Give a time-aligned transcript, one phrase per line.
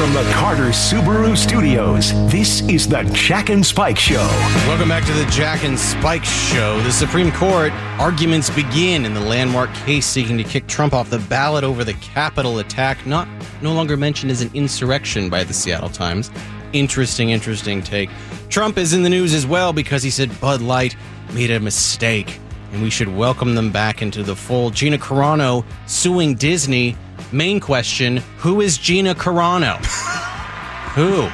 [0.00, 4.26] From the Carter Subaru Studios, this is the Jack and Spike Show.
[4.66, 6.80] Welcome back to the Jack and Spike Show.
[6.80, 11.18] The Supreme Court arguments begin in the landmark case seeking to kick Trump off the
[11.18, 13.28] ballot over the Capitol attack, not
[13.60, 16.30] no longer mentioned as an insurrection by the Seattle Times.
[16.72, 18.08] Interesting, interesting take.
[18.48, 20.96] Trump is in the news as well because he said Bud Light
[21.34, 22.40] made a mistake
[22.72, 24.74] and we should welcome them back into the fold.
[24.74, 26.96] Gina Carano suing Disney.
[27.32, 29.76] Main question Who is Gina Carano?
[30.94, 31.28] who?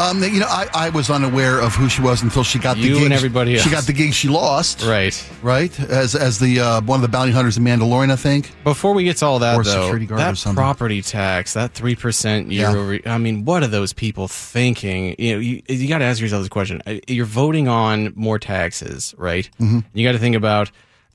[0.00, 2.82] Um, you know, I, I was unaware of who she was until she got the
[2.84, 3.04] You gig.
[3.06, 3.64] and everybody else.
[3.64, 5.28] She got the gig she lost, Right.
[5.42, 5.80] right?
[5.80, 8.52] As as the uh, one of the bounty hunters in Mandalorian, I think.
[8.62, 10.54] Before we get to all that, Or though, security guard or that something.
[10.54, 12.76] property tax, that three percent year Yeah.
[12.76, 15.16] over, I mean, what are those people thinking?
[15.18, 18.38] You know, you, you got to ask yourself this question: Uh, You're voting on more
[18.38, 19.50] taxes, right?
[19.60, 19.80] Mm-hmm.
[19.92, 20.70] You got to think about.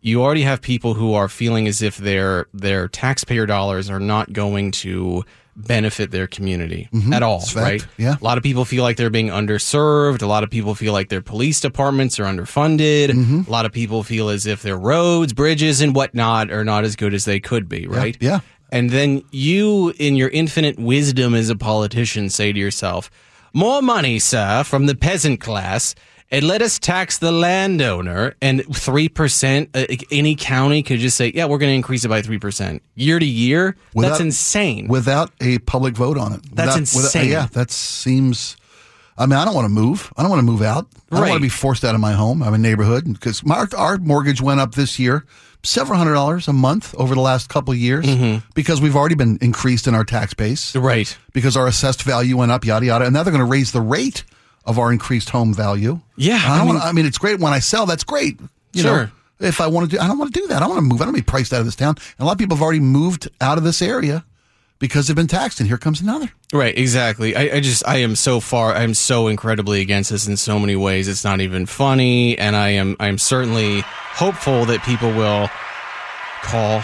[0.05, 4.31] You already have people who are feeling as if their their taxpayer dollars are not
[4.31, 5.23] going to
[5.55, 7.85] benefit their community at all, right?
[7.97, 8.15] yeah.
[8.19, 10.21] A lot of people feel like they're being underserved.
[10.21, 13.07] A lot of people feel like their police departments are underfunded.
[13.09, 13.41] Mm-hmm.
[13.47, 16.95] A lot of people feel as if their roads, bridges, and whatnot are not as
[16.95, 18.17] good as they could be, right?
[18.19, 18.41] yeah.
[18.71, 23.09] And then you, in your infinite wisdom as a politician, say to yourself,
[23.53, 25.95] more money, sir, from the peasant class.
[26.35, 29.69] And let us tax the landowner, and three percent.
[29.73, 32.81] Uh, any county could just say, "Yeah, we're going to increase it by three percent
[32.95, 34.87] year to year." That's insane.
[34.87, 36.41] Without a public vote on it.
[36.53, 37.31] That's Without- insane.
[37.31, 38.57] yeah, that seems.
[39.17, 40.11] I mean, I don't want to move.
[40.17, 40.87] I don't want to move out.
[40.93, 41.29] I don't Right.
[41.29, 42.43] want to be forced out of my home.
[42.43, 45.23] I'm a neighborhood because our, our mortgage went up this year
[45.63, 48.45] several hundred dollars a month over the last couple of years Mm-hmm.
[48.53, 50.75] because we've already been increased in our tax base.
[50.75, 51.17] right.
[51.33, 53.05] because our assessed value went up, yada yada.
[53.05, 54.25] And now they're going to raise the rate
[54.65, 55.99] of our increased home value.
[56.15, 57.85] Yeah, I, I mean- wanna, I mean, it's great when I sell.
[57.85, 58.39] That's great.
[58.73, 59.05] You Sure.
[59.05, 59.11] know,
[59.47, 60.61] if I want to do, I don't want to do that.
[60.61, 61.01] I want to move.
[61.01, 61.95] I don't want to be priced out of this town.
[62.17, 64.23] And a lot of people have already moved out of this area
[64.79, 65.59] because they've been taxed.
[65.59, 66.31] And here comes another.
[66.53, 67.35] Right, exactly.
[67.35, 70.75] I, I just I am so far I'm so incredibly against this in so many
[70.75, 71.07] ways.
[71.07, 75.49] It's not even funny, and I am I'm certainly hopeful that people will
[76.43, 76.83] call,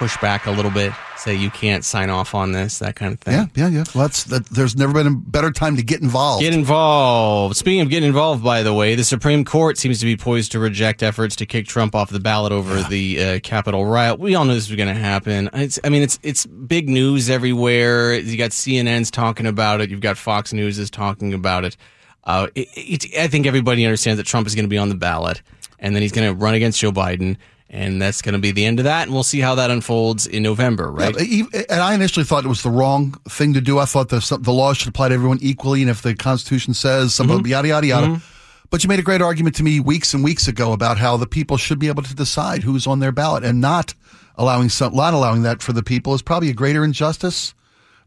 [0.00, 3.20] push back a little bit, say you can't sign off on this, that kind of
[3.20, 3.34] thing.
[3.34, 3.84] Yeah, yeah, yeah.
[3.94, 4.46] Well, that's that.
[4.46, 6.42] There's never been a better time to get involved.
[6.42, 7.54] Get involved.
[7.58, 10.58] Speaking of getting involved, by the way, the Supreme Court seems to be poised to
[10.58, 14.18] reject efforts to kick Trump off the ballot over the uh, Capitol riot.
[14.18, 15.50] We all knew this was going to happen.
[15.52, 18.14] It's, I mean, it's it's big news everywhere.
[18.14, 19.90] You got CNN's talking about it.
[19.90, 21.76] You've got Fox News is talking about it.
[22.24, 24.94] Uh, it, it, I think everybody understands that Trump is going to be on the
[24.94, 25.42] ballot,
[25.78, 27.36] and then he's going to run against Joe Biden,
[27.72, 29.04] and that's going to be the end of that.
[29.04, 31.14] And we'll see how that unfolds in November, right?
[31.20, 33.78] Yeah, and I initially thought it was the wrong thing to do.
[33.78, 37.14] I thought the the laws should apply to everyone equally, and if the Constitution says
[37.14, 37.46] something, Mm-hmm.
[37.46, 38.22] yada yada yada.
[38.70, 41.26] But you made a great argument to me weeks and weeks ago about how the
[41.26, 43.94] people should be able to decide who's on their ballot, and not
[44.36, 47.52] allowing some, not allowing that for the people is probably a greater injustice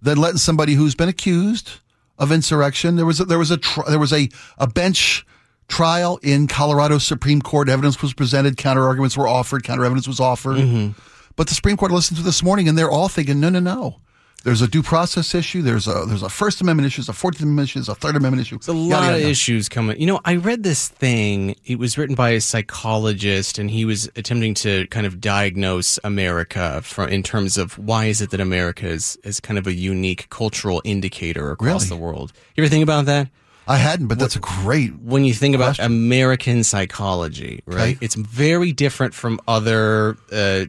[0.02, 1.70] than letting somebody who's been accused
[2.18, 2.96] of insurrection.
[2.96, 3.60] There was a, there was a
[3.90, 5.26] there was a a bench
[5.68, 7.70] trial in Colorado Supreme Court.
[7.70, 10.58] Evidence was presented, counter arguments were offered, counter evidence was offered.
[10.58, 11.00] Mm-hmm.
[11.36, 14.00] But the Supreme Court listened to this morning, and they're all thinking, no, no, no.
[14.44, 15.62] There's a due process issue.
[15.62, 17.00] There's a there's a First Amendment issue.
[17.00, 17.80] There's a Fourteenth Amendment issue.
[17.80, 18.56] There's a Third Amendment issue.
[18.56, 19.98] It's a lot of issues coming.
[19.98, 21.56] You know, I read this thing.
[21.64, 26.82] It was written by a psychologist, and he was attempting to kind of diagnose America
[26.84, 30.28] from in terms of why is it that America is is kind of a unique
[30.30, 31.98] cultural indicator across Really?
[31.98, 32.34] the world.
[32.56, 33.30] You ever think about that?
[33.68, 34.94] I hadn't, but that's a great.
[35.00, 37.96] When you think about American psychology, right?
[37.96, 37.98] Okay.
[38.02, 40.66] It's very different from other uh,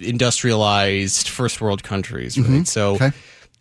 [0.00, 2.66] industrialized first world countries, right?
[2.66, 3.12] So Okay.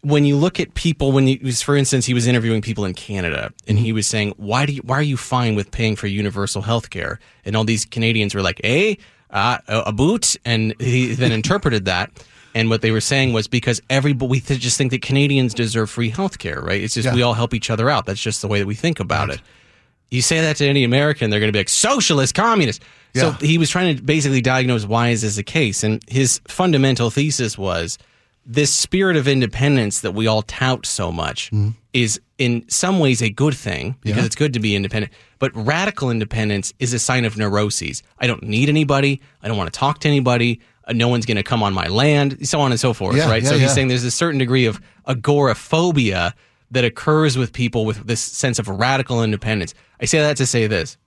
[0.01, 2.93] when you look at people, when you, was for instance, he was interviewing people in
[2.93, 3.85] Canada, and Mm-hmm.
[3.85, 6.89] he was saying, "Why do you, why are you fine with paying for universal health
[6.89, 8.95] care?" And all these Canadians were like, "Eh,
[9.29, 12.11] uh, a a boot," and he then interpreted that.
[12.57, 15.91] And what they were saying was because everybody, we th- just think that Canadians deserve
[15.91, 16.81] free health care, right?
[16.81, 17.13] It's just Yeah.
[17.13, 18.07] we all help each other out.
[18.07, 19.41] That's just the way that we think about it.
[20.09, 22.81] You say that to any American, they're going to be like socialist, communist.
[23.13, 27.09] So he was trying to basically diagnose why is this the case, and his fundamental
[27.11, 27.97] thesis was
[28.45, 31.69] this spirit of independence that we all tout so much hmm.
[31.93, 34.25] is in some ways a good thing because Yeah.
[34.25, 35.11] it's good to be independent.
[35.37, 38.03] But radical independence is a sign of neuroses.
[38.19, 39.21] I don't need anybody.
[39.43, 40.59] I don't want to talk to anybody.
[40.87, 43.15] Uh, no one's going to come on my land, so on and so forth.
[43.17, 43.43] Yeah, right.
[43.43, 46.33] yeah, so he's saying there's a certain degree of agoraphobia
[46.71, 49.73] that occurs with people with this sense of radical independence.
[50.01, 50.97] I say that to say this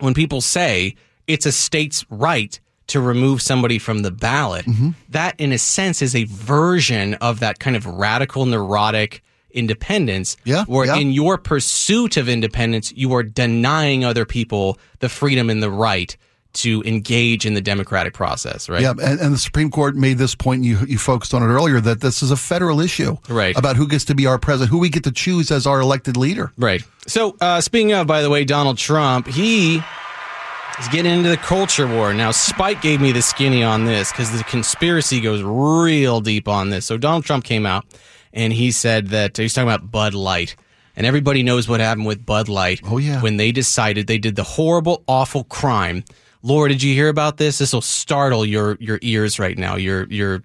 [0.00, 0.94] when people say
[1.26, 4.90] it's a state's right to remove somebody from the ballot, Mm-hmm.
[5.10, 10.64] that in a sense is a version of that kind of radical neurotic independence Yeah,
[10.64, 10.96] where yeah.
[10.96, 16.16] in your pursuit of independence you are denying other people the freedom and the right
[16.62, 18.82] to engage in the democratic process, right?
[18.82, 20.64] Yeah, and, and the Supreme Court made this point.
[20.64, 23.56] You you focused on it earlier that this is a federal issue, Right.
[23.56, 26.16] About who gets to be our president, who we get to choose as our elected
[26.16, 26.52] leader.
[26.56, 26.82] Right.
[27.06, 31.86] So, uh, speaking of, by the way, Donald Trump, he is getting into the culture
[31.86, 32.12] war.
[32.14, 36.70] Now, Spike gave me the skinny on this because the conspiracy goes real deep on
[36.70, 36.86] this.
[36.86, 37.84] So, Donald Trump came out
[38.32, 40.54] and he said that he's talking about Bud Light.
[40.96, 42.80] And everybody knows what happened with Bud Light.
[42.84, 43.22] Oh, yeah.
[43.22, 46.02] When they decided they did the horrible, awful crime.
[46.42, 47.58] Laura, did you hear about this?
[47.58, 50.44] This will startle your, your ears right now, your your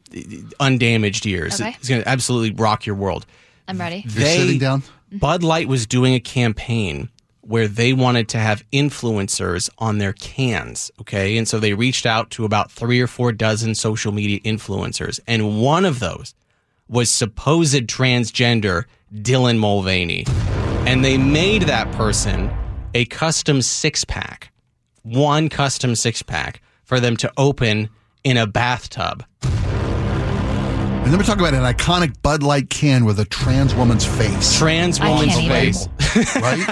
[0.59, 1.61] undamaged ears.
[1.61, 1.75] Okay.
[1.79, 3.25] It's going to absolutely rock your world
[3.67, 4.03] I'm ready.
[4.07, 4.83] You're sitting down.
[5.11, 7.09] Bud Light was doing a campaign
[7.41, 10.91] where they wanted to have influencers on their cans.
[11.01, 11.37] Okay.
[11.37, 15.19] And so they reached out to about three or four dozen social media influencers.
[15.27, 16.33] And one of those
[16.87, 20.25] was supposed transgender Dylan Mulvaney.
[20.85, 22.51] And they made that person
[22.93, 24.51] a custom six pack,
[25.03, 27.89] one custom six pack for them to open
[28.23, 29.23] in a bathtub.
[31.03, 34.57] And then we're talking about an iconic Bud Light can with a trans woman's face,
[34.57, 35.89] Trans woman's face.
[36.37, 36.65] right?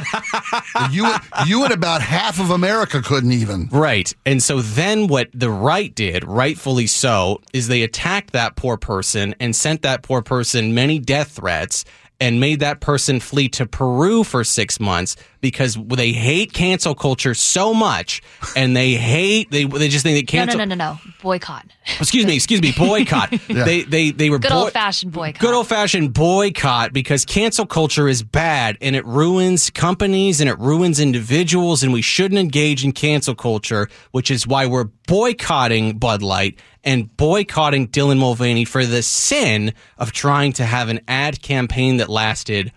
[0.89, 1.13] you
[1.45, 3.67] you and about half of America couldn't even.
[3.69, 4.13] Right.
[4.25, 9.35] And so then what the right did, rightfully so, is they attacked that poor person
[9.41, 11.83] and sent that poor person many death threats
[12.21, 17.33] and made that person flee to Peru for six months because they hate cancel culture
[17.33, 18.21] so much
[18.55, 20.99] and they hate they they just think that No, no, no, no, no.
[21.21, 21.65] Boycott.
[21.99, 25.39] excuse me excuse me boycott they they they were Good boy- old-fashioned boycott.
[25.41, 30.57] good old fashioned boycott because cancel culture is bad and it ruins companies and it
[30.59, 36.21] ruins individuals and we shouldn't engage in cancel culture which is why we're boycotting Bud
[36.21, 41.97] Light and boycotting Dylan Mulvaney for the sin of trying to have an ad campaign
[41.97, 42.71] that lasted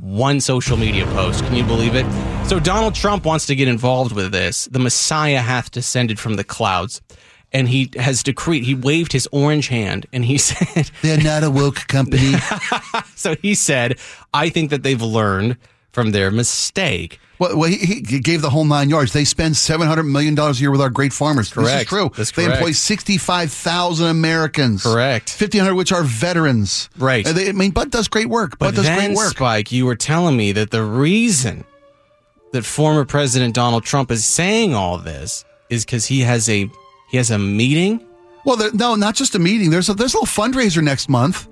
[0.00, 1.44] one social media post.
[1.44, 2.06] Can you believe it?
[2.46, 4.66] So Donald Trump wants to get involved with this.
[4.66, 7.00] The Messiah hath descended from the clouds.
[7.50, 11.50] And he has decreed, he waved his orange hand and he said, They're not a
[11.50, 12.34] woke company.
[13.14, 13.98] so he said,
[14.34, 15.56] I think that they've learned
[15.92, 17.18] from their mistake.
[17.38, 19.12] Well, well he, he gave the whole nine yards.
[19.12, 21.50] They spend seven hundred million dollars a year with our great farmers.
[21.50, 21.88] This is Correct.
[21.88, 22.10] true.
[22.16, 22.60] That's they correct.
[22.60, 24.82] employ sixty-five thousand Americans.
[24.82, 25.30] Correct.
[25.30, 26.90] Fifteen hundred, which are veterans.
[26.98, 27.24] Right.
[27.24, 28.58] They, I mean, Bud does great work.
[28.58, 29.36] But Bud does then, great work.
[29.36, 31.64] Spike, you were telling me that the reason
[32.52, 36.70] that former President Donald Trump is saying all this is because he has a
[37.10, 38.04] he has a meeting.
[38.44, 39.70] Well, there, no, not just a meeting.
[39.70, 41.48] There's a there's a little fundraiser next month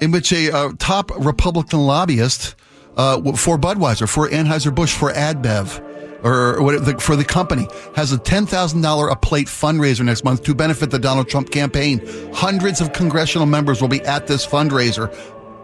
[0.00, 2.56] in which a uh, top Republican lobbyist
[2.96, 5.86] uh, for Budweiser, for Anheuser Busch, for AB InBev.
[6.22, 7.66] Or what the, for the company
[7.96, 11.50] has a ten thousand dollar a plate fundraiser next month to benefit the Donald Trump
[11.50, 12.00] campaign.
[12.34, 15.10] Hundreds of congressional members will be at this fundraiser,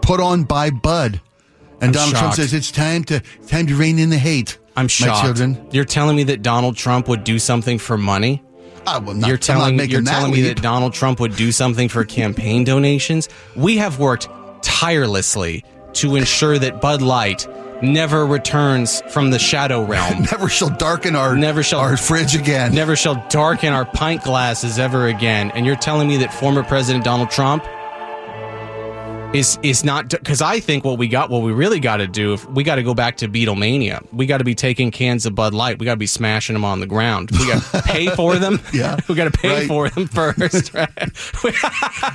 [0.00, 1.20] put on by Bud.
[1.82, 4.56] And I'm Donald Trump says it's time to time to rein in the hate.
[4.76, 5.24] I'm my shocked.
[5.24, 5.68] children.
[5.72, 8.42] You're telling me that Donald Trump would do something for money?
[8.86, 11.50] I will not, you're I'm not telling you're telling me that Donald Trump would do
[11.52, 13.28] something for campaign donations?
[13.56, 14.28] We have worked
[14.62, 15.64] tirelessly
[15.96, 17.46] to ensure that Bud Light
[17.82, 20.22] never returns from the shadow realm.
[20.32, 22.74] never shall darken our Never shall- our fridge again.
[22.74, 25.50] never shall darken our pint glasses ever again.
[25.52, 27.64] And you're telling me that former President Donald Trump
[29.36, 32.34] is is not because I think what we got, what we really got to do,
[32.34, 34.04] if we got to go back to Beatlemania.
[34.12, 35.78] We got to be taking cans of Bud Light.
[35.78, 37.30] We got to be smashing them on the ground.
[37.32, 38.60] We got to pay for them.
[38.72, 38.96] Yeah.
[39.08, 39.68] we got to pay Right.
[39.68, 40.72] for them first.
[40.74, 40.88] Right?
[41.44, 41.52] we,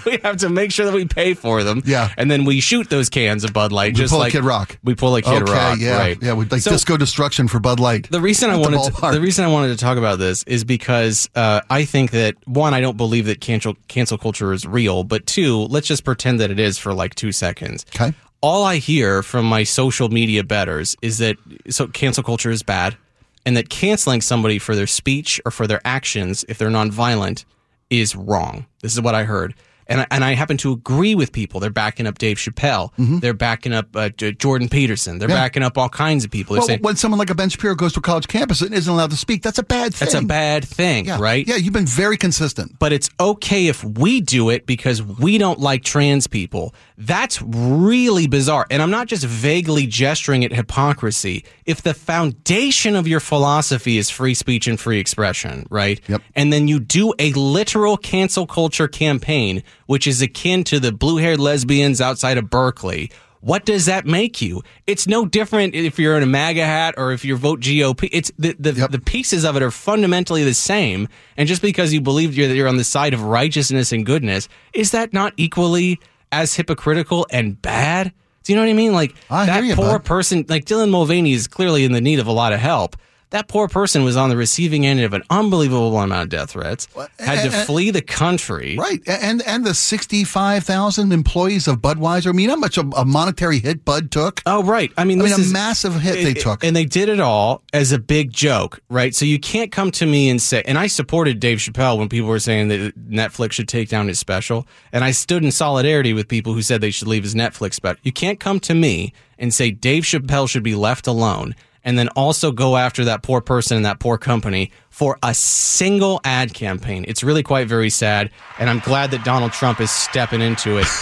[0.05, 1.81] we have to make sure that we pay for them.
[1.85, 2.09] Yeah.
[2.17, 3.95] and then we shoot those cans of Bud Light.
[3.95, 4.77] just pull a like Kid Rock.
[4.83, 5.79] We pull a Kid okay, Rock.
[5.79, 6.17] yeah, right.
[6.21, 8.09] yeah, we like So- disco destruction for Bud Light.
[8.11, 10.43] the reason I At the wanted to, the reason I wanted to talk about this
[10.43, 14.65] is because uh, I think that one, I don't believe that cancel cancel culture is
[14.65, 17.85] real, but two, let's just pretend that it is for like two seconds.
[17.95, 18.13] Okay.
[18.41, 21.37] All I hear from my social media betters is that
[21.69, 22.97] so cancel culture is bad,
[23.45, 27.45] and that canceling somebody for their speech or for their actions, if they're nonviolent,
[27.89, 28.65] is wrong.
[28.81, 29.53] This is what I heard.
[29.91, 31.59] And I, and I happen to agree with people.
[31.59, 32.91] They're backing up Dave Chappelle.
[32.97, 35.19] They're backing up uh, J- Jordan Peterson.
[35.19, 35.35] They're Mm-hmm.
[35.37, 35.43] Yeah.
[35.43, 36.53] backing up all kinds of people.
[36.55, 38.73] They're well, saying when someone like a Ben Shapiro goes to a college campus and
[38.73, 40.05] isn't allowed to speak, that's a bad thing.
[40.07, 41.19] that's a bad thing, yeah.
[41.19, 41.45] right?
[41.47, 42.79] Yeah, you've been very consistent.
[42.79, 46.73] but it's okay if we do it because we don't like trans people.
[46.97, 48.65] That's really bizarre.
[48.71, 51.43] And I'm not just vaguely gesturing at hypocrisy.
[51.65, 55.99] If the foundation of your philosophy is free speech and free expression, right?
[56.07, 56.21] Yep.
[56.35, 61.17] And then you do a literal cancel culture campaign, which is akin to the blue
[61.17, 63.11] haired lesbians outside of Berkeley.
[63.41, 64.61] What does that make you?
[64.87, 68.07] It's no different if you're in a MAGA hat or if you vote GOP.
[68.11, 68.91] It's the the, Yep.
[68.91, 71.09] the pieces of it are fundamentally the same.
[71.35, 74.91] And just because you believe you're, you're on the side of righteousness and goodness, is
[74.91, 75.99] that not equally
[76.31, 78.13] as hypocritical and bad?
[78.43, 78.93] Do you know what I mean?
[78.93, 80.05] Like I that you, poor bud.
[80.05, 82.95] person, like Dylan Mulvaney, is clearly in the need of a lot of help.
[83.31, 86.87] That poor person was on the receiving end of an unbelievable amount of death threats,
[87.17, 88.77] had to and- flee the country.
[88.77, 92.27] Right, and and the sixty-five thousand employees of Budweiser.
[92.27, 94.41] I mean, how much a, a monetary hit Bud took?
[94.45, 94.91] Oh, right.
[94.97, 96.63] I mean, I mean, this a is, massive hit they took.
[96.63, 99.15] and they did it all as a big joke, right?
[99.15, 102.27] So you can't come to me and say, and I supported Dave Chappelle when people
[102.29, 106.27] were saying that Netflix should take down his special, and I stood in solidarity with
[106.27, 107.99] people who said they should leave his Netflix special.
[108.03, 112.07] You can't come to me and say Dave Chappelle should be left alone, and then
[112.09, 117.05] also go after that poor person and that poor company for a single ad campaign.
[117.07, 120.87] It's really quite very sad, and I'm glad that Donald Trump is stepping into it.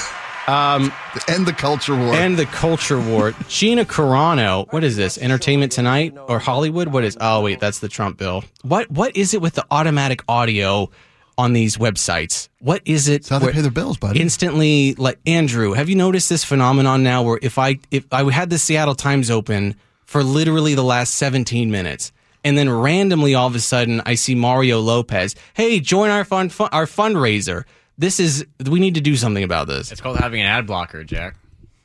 [0.47, 0.91] Um,
[1.27, 2.15] End the culture war.
[2.15, 3.35] And the culture war.
[3.49, 5.19] Gina Carano, what is this?
[5.19, 6.87] Entertainment Tonight or Hollywood?
[6.87, 7.15] What is?
[7.21, 8.43] Oh wait, that's the Trump bill.
[8.63, 10.89] What what is it with the automatic audio
[11.37, 12.49] on these websites?
[12.61, 13.21] What is it?
[13.21, 14.19] That's how they where- pay their bills, buddy.
[14.21, 17.21] Instantly, like Andrew, have you noticed this phenomenon now?
[17.21, 19.75] Where if I if I had the Seattle Times open
[20.09, 22.11] for literally the last 17 minutes.
[22.43, 25.35] And then randomly, all of a sudden, I see Mario Lopez.
[25.53, 27.65] Hey, join our fund, fu- our fundraiser.
[27.99, 29.91] This is we need to do something about this.
[29.91, 31.35] It's called having an ad blocker, Jack.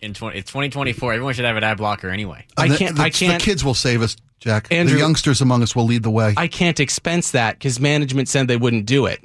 [0.00, 1.12] In 20, it's 2024.
[1.12, 2.46] Everyone should have an ad blocker anyway.
[2.56, 2.96] I The- can't.
[2.96, 3.40] The, I can't.
[3.42, 4.68] The kids will save us, Jack.
[4.70, 6.32] Andrew- the youngsters among us will lead the way.
[6.36, 9.20] I can't expense that because management said they wouldn't do it.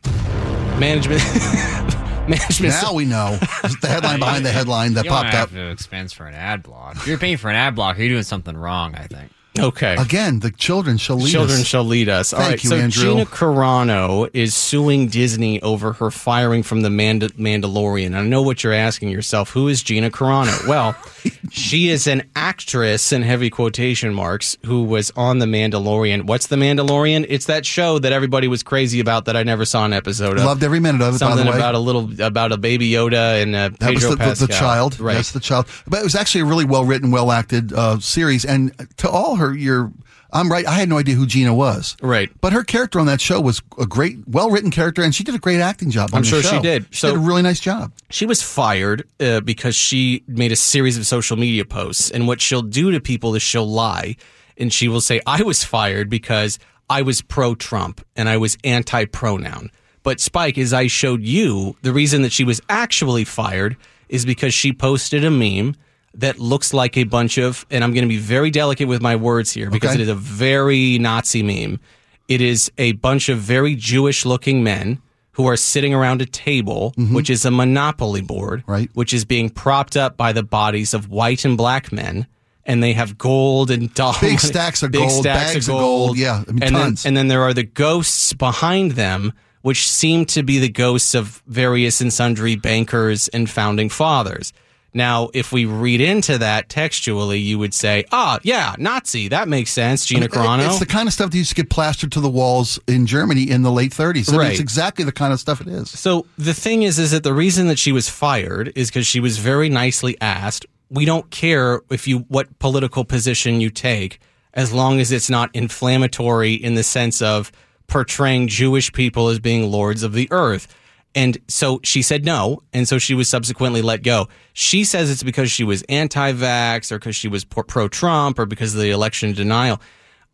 [0.80, 1.22] Management,
[2.30, 2.74] management.
[2.82, 3.38] now we know.
[3.82, 5.54] The headline behind the headline that You don't popped have up.
[5.56, 6.96] to expense for an ad block.
[6.98, 8.96] If you're paying for an ad block, you're doing something wrong.
[8.96, 9.32] I think.
[9.58, 9.96] okay.
[9.98, 11.32] Again, the children shall lead us.
[11.32, 11.66] Children us.
[11.66, 12.32] shall lead us.
[12.32, 12.64] Thank right.
[12.64, 13.04] you, so Andrew.
[13.04, 18.16] Gina Carano is suing Disney over her firing from the Mand- Mandalorian.
[18.16, 19.50] I know what you're asking yourself.
[19.52, 20.68] Who is Gina Carano?
[20.68, 20.96] Well,
[21.52, 26.24] she is an actress in heavy quotation marks who was on the Mandalorian.
[26.24, 27.26] What's the Mandalorian?
[27.30, 30.46] It's that show that everybody was crazy about that I never saw an episode of.
[30.46, 31.58] Loved every minute of it, by Something the way.
[31.58, 34.48] about a little about a baby Yoda and uh, that was Pedro the, the, Pascal.
[34.48, 35.00] the child.
[35.00, 35.14] right?
[35.16, 35.68] That's the child.
[35.88, 38.46] But it was actually a really well written, well acted uh, series.
[38.46, 39.92] And to all her, your,
[40.32, 40.66] I'm right.
[40.68, 41.98] I had no idea who Gina was.
[42.02, 42.30] Right.
[42.42, 45.34] But her character on that show was a great, well written character, and she did
[45.36, 46.12] a great acting job.
[46.14, 46.86] On I'm sure she did.
[46.92, 47.92] She So- did a really nice job.
[48.10, 52.12] She was fired uh, because she made a series of social media posts.
[52.12, 54.16] And what she'll do to people is she'll lie.
[54.58, 56.60] And she will say, I was fired because
[56.90, 59.72] I was pro Trump and I was anti pronoun.
[60.04, 63.78] But Spike, as I showed you, the reason that she was actually fired
[64.10, 65.76] is because she posted a meme
[66.16, 69.16] that looks like a bunch of, and I'm going to be very delicate with my
[69.16, 70.00] words here because Okay.
[70.02, 71.80] it is a very Nazi meme.
[72.28, 75.02] It is a bunch of very Jewish looking men
[75.34, 78.72] who are sitting around a table, which is a monopoly board, Mm-hmm.
[78.72, 78.90] Right.
[78.94, 82.28] which is being propped up by the bodies of white and black men.
[82.66, 84.20] And they have gold and dollars.
[84.22, 87.04] Big stacks of gold, bags of gold, yeah, I mean, and tons.
[87.04, 91.16] Then, and then there are the ghosts behind them, which seem to be the ghosts
[91.16, 94.54] of various and sundry bankers and founding fathers.
[94.94, 99.28] Now, if we read into that textually, you would say, ah, yeah, Nazi.
[99.28, 100.66] That makes sense, Gina Carano.
[100.66, 103.50] It's the kind of stuff that used to get plastered to the walls in Germany
[103.50, 104.30] in the late 30s.
[104.30, 104.52] I mean, Right.
[104.52, 105.90] it's exactly the kind of stuff it is.
[105.92, 109.20] So the thing is, is that the reason that she was fired is because she
[109.20, 110.66] was very nicely asked.
[110.90, 114.20] We don't care if you what political position you take,
[114.56, 117.52] as long as it's not inflammatory in the sense of
[117.88, 120.68] portraying Jewish people as being lords of the earth.
[121.16, 124.28] And so she said no, and so she was subsequently let go.
[124.54, 128.76] She says it's because she was anti-vax, or because she was pro Trump, or because
[128.76, 129.82] of the election denial.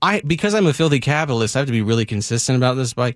[0.02, 2.94] I because I'm a filthy capitalist, I have to be really consistent about this.
[2.94, 3.16] By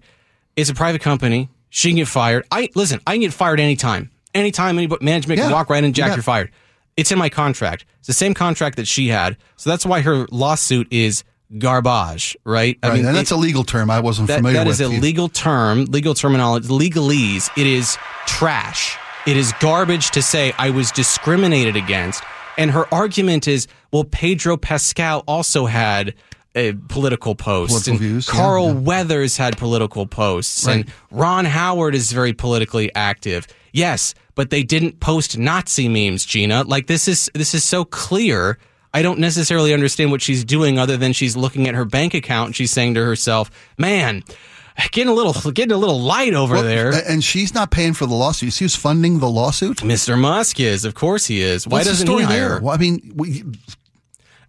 [0.56, 1.50] it's a private company.
[1.70, 2.46] She can get fired.
[2.50, 3.02] I listen.
[3.06, 4.10] I can get fired anytime.
[4.34, 6.18] Anytime any management can walk right in, and Jack, bet.
[6.18, 6.52] you're fired.
[6.98, 7.86] It's in my contract.
[8.00, 9.38] It's the same contract that she had.
[9.56, 11.24] So that's why her lawsuit is
[11.58, 12.78] garbage, right?
[12.84, 14.80] I Right, and that's it- a legal term I wasn't that, familiar that with.
[14.80, 17.50] is a legal term, legal terminology, legalese.
[17.58, 18.98] It is trash.
[19.26, 22.24] It is garbage to say I was discriminated against.
[22.58, 26.14] And her argument is, well, Pedro Pascal also had
[26.56, 28.74] uh, political posts, Political and views, Carl yeah.
[28.74, 33.48] Weathers had political posts, and Ron Howard is very politically active.
[33.72, 36.64] Yes, but they didn't post Nazi memes, Gina.
[36.64, 38.58] Like this is this is so clear.
[38.94, 42.48] I don't necessarily understand what she's doing other than she's looking at her bank account
[42.48, 44.24] and she's saying to herself, "Man,
[44.92, 48.06] getting a little getting a little light over Well, there." And she's not paying for
[48.08, 48.54] the lawsuit.
[48.54, 49.78] She was funding the lawsuit.
[49.78, 50.18] Mr.
[50.18, 51.68] Musk is, of course he is.
[51.68, 52.50] Why What's the doesn't story he hire?
[52.50, 52.60] there?
[52.62, 53.58] Well, I mean, we, The-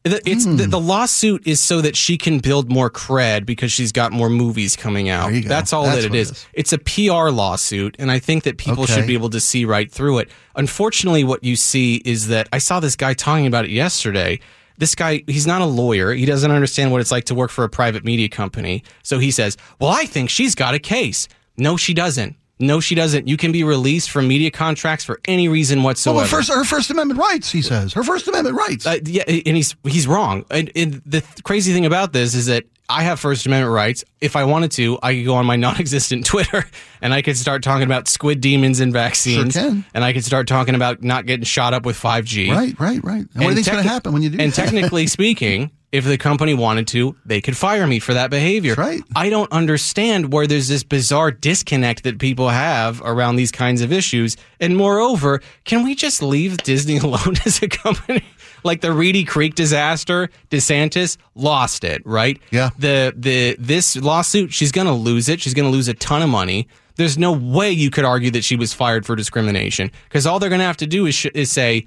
[0.05, 0.57] It's Hmm.
[0.57, 4.31] the, the lawsuit is so that she can build more cred because she's got more
[4.31, 5.27] movies coming out.
[5.27, 5.49] There you go.
[5.51, 6.31] That's all That's that it what it is.
[6.31, 6.47] is.
[6.55, 8.95] It's a PR lawsuit, and I think that people Okay.
[8.95, 10.31] should be able to see right through it.
[10.57, 14.41] Unfortunately, what you see is that I saw this guy talking about it yesterday.
[14.79, 16.15] This guy, he's not a lawyer.
[16.15, 18.83] He doesn't understand what it's like to work for a private media company.
[19.03, 21.29] So he says, "Well, I think she's got a case."
[21.59, 22.37] No, she doesn't.
[22.61, 23.27] No, she doesn't.
[23.27, 26.17] You can be released from media contracts for any reason whatsoever.
[26.17, 27.93] well, her first, her First Amendment rights, he says.
[27.93, 28.87] Her First Amendment rights.
[28.87, 30.45] Uh, yeah, and he's he's wrong.
[30.51, 34.05] And, and the th- crazy thing about this is that I have First Amendment rights.
[34.21, 36.65] If I wanted to, I could go on my non-existent Twitter
[37.01, 39.85] and I could start talking about squid demons and vaccines, Sure can.
[39.95, 42.51] and I could start talking about not getting shot up with 5G.
[42.51, 43.15] Right, right, right.
[43.17, 46.05] And, what do you think's going to happen when you do And technically speaking, if
[46.05, 48.75] the company wanted to, they could fire me for that behavior.
[48.77, 49.03] That's right.
[49.17, 53.93] I don't understand where there's this bizarre disconnect that people have around these kinds of
[53.93, 54.37] issues.
[54.61, 58.25] And moreover, can we just leave Disney alone as a company?
[58.63, 62.39] Like the Reedy Creek disaster, DeSantis lost it, right?
[62.51, 62.71] Yeah.
[62.79, 65.41] The the this lawsuit, she's going to lose it.
[65.41, 66.69] She's going to lose a ton of money.
[66.97, 70.51] There's no way you could argue that she was fired for discrimination because all they're
[70.51, 71.87] going to have to do is, sh- is say,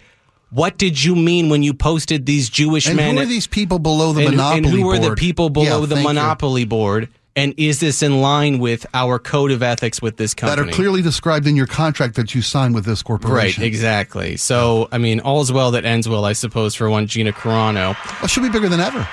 [0.53, 3.79] "What did you mean when you posted these Jewish and men?" who are these people
[3.79, 6.13] below the and, monopoly and who are the people below Yeah, the thank you.
[6.13, 7.09] monopoly board?
[7.35, 10.61] And is this in line with our code of ethics with this company?
[10.61, 13.63] that are clearly described in your contract that you signed with this corporation.
[13.63, 14.37] Right, exactly.
[14.37, 17.95] So, I mean, all's well that ends well, I suppose, for one Gina Carano.
[18.21, 19.07] Well, she'll be bigger than ever.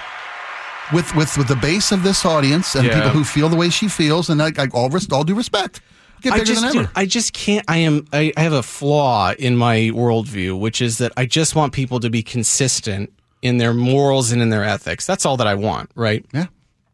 [0.92, 2.96] With with with the base of this audience and Yeah.
[2.96, 5.80] people who feel the way she feels, and I, I all all due respect,
[6.20, 6.86] get I bigger just, than ever.
[6.86, 7.64] dude, I just can't.
[7.68, 8.06] I am.
[8.12, 12.00] I, I have a flaw in my worldview, which is that I just want people
[12.00, 13.12] to be consistent
[13.42, 15.06] in their morals and in their ethics.
[15.06, 16.24] That's all that I want, right?
[16.32, 16.46] yeah,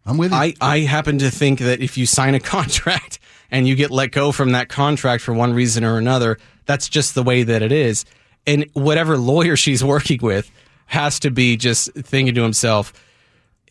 [0.05, 0.37] I'm with you.
[0.37, 3.19] I, I happen to think that if you sign a contract
[3.51, 7.15] and you get let go from that contract for one reason or another, that's just
[7.15, 8.05] the way that it is.
[8.47, 10.51] And whatever lawyer she's working with
[10.87, 12.93] has to be just thinking to himself,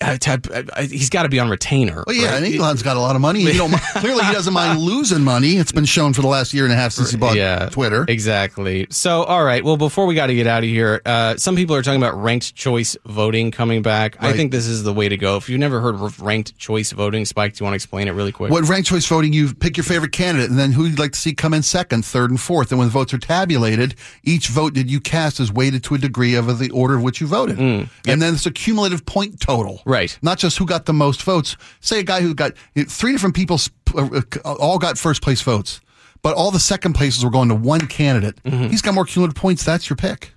[0.02, 2.04] I- I- I- he's got to be on retainer.
[2.06, 2.44] well, yeah, right?
[2.44, 3.42] and Elon's got a lot of money.
[3.42, 5.56] You don't, clearly, he doesn't mind losing money.
[5.58, 8.06] It's been shown for the last year and a half since he bought yeah, Twitter.
[8.08, 8.88] Exactly.
[8.90, 9.64] So, all right.
[9.64, 12.22] Well, before we got to get out of here, uh, some people are talking about
[12.22, 14.18] ranked choice voting coming back.
[14.22, 15.38] I think this is the way to go.
[15.38, 18.12] If you've never heard of ranked choice voting, Spike, do you want to explain it
[18.12, 18.52] really quick?
[18.52, 19.32] What ranked choice voting?
[19.34, 22.04] You pick your favorite candidate, and then who you'd like to see come in second,
[22.06, 22.72] third, and fourth.
[22.72, 25.98] And when the votes are tabulated, each vote that you cast is weighted to a
[25.98, 29.40] degree of the order of which you voted, mm, and then it's a cumulative point
[29.40, 29.82] total.
[29.86, 30.18] Right.
[30.22, 31.56] Not just who got the most votes.
[31.80, 32.54] Say a guy who got
[32.88, 33.60] three different people
[33.96, 35.80] uh, uh, all got first place votes,
[36.24, 38.42] but all the second places were going to one candidate.
[38.44, 38.68] Mm-hmm.
[38.70, 39.64] He's got more cumulative points.
[39.64, 40.32] That's your pick.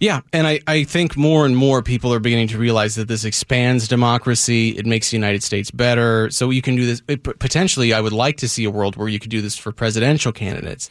[0.00, 3.24] Yeah, and I, I think more and more people are beginning to realize that this
[3.24, 4.70] expands democracy.
[4.78, 6.30] It makes the United States better.
[6.30, 7.02] So you can do this.
[7.08, 9.72] It, potentially, I would like to see a world where you could do this for
[9.72, 10.88] presidential candidates.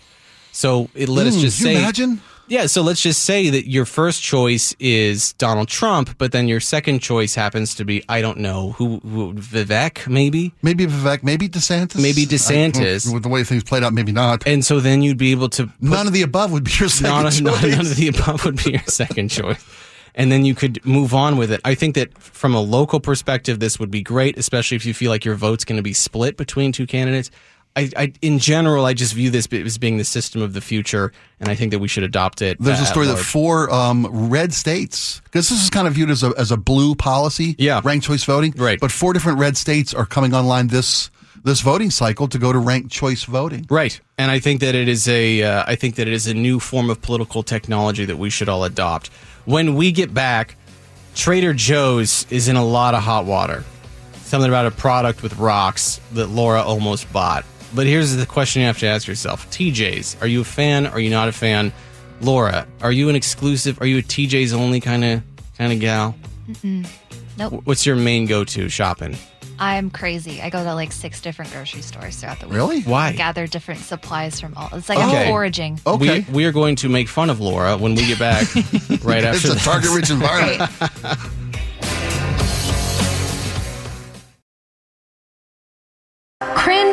[0.51, 2.21] So it, let us Mm, just say, imagine?
[2.47, 2.65] Yeah.
[2.67, 6.99] So let's just say that your first choice is Donald Trump, but then your second
[6.99, 10.53] choice happens to be I don't know who, who Vivek maybe.
[10.61, 13.09] Maybe Vivek, maybe DeSantis, Maybe DeSantis.
[13.09, 14.45] I- with the way things played out, maybe not.
[14.47, 17.09] And so then you'd be able to None of the above would be your second
[17.11, 17.41] none, choice.
[17.41, 19.63] none, none of the above would be your second choice.
[20.15, 21.61] And then you could move on with it.
[21.63, 25.11] I think that from a local perspective, this would be great, especially if you feel
[25.11, 27.29] like your vote's going to be split between two candidates.
[27.75, 31.11] I, I, in general, I just view this as being the system of the future,
[31.39, 32.57] and I think that we should adopt it.
[32.59, 36.23] There's a story that four um, red states, because this is kind of viewed as
[36.23, 37.81] a, as a blue policy, Yeah.
[37.83, 38.79] ranked choice voting, Right.
[38.79, 41.11] But four different red states are coming online this
[41.43, 43.65] this voting cycle to go to ranked choice voting.
[43.69, 46.33] Right, and I think that it is a uh, I think that it is a
[46.33, 49.07] new form of political technology that we should all adopt.
[49.45, 50.55] When we get back,
[51.15, 53.63] Trader Joe's is in a lot of hot water.
[54.23, 57.45] Something about a product with rocks that Laura almost bought.
[57.75, 60.87] But here's the question you have to ask yourself: TJ's, are you a fan?
[60.87, 61.71] Are you not a fan?
[62.21, 63.79] Laura, are you an exclusive?
[63.81, 65.21] Are you a TJ's only kind of
[65.57, 66.15] kind of gal?
[67.37, 67.61] Nope.
[67.65, 69.15] What's your main go-to shopping?
[69.59, 70.41] I'm crazy.
[70.41, 72.55] I go to like six different grocery stores throughout the week.
[72.55, 72.81] Really?
[72.83, 73.13] Why?
[73.13, 74.69] Gather different supplies from all.
[74.73, 75.23] It's like Okay.
[75.25, 75.79] I'm foraging.
[75.85, 78.43] Okay, We, we are going to make fun of Laura when we get back
[79.03, 80.71] right it's after a target rich environment.